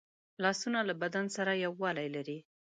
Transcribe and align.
لاسونه 0.43 0.79
له 0.87 0.93
بدن 1.01 1.25
سره 1.35 1.51
یووالی 1.65 2.07
لري 2.15 2.37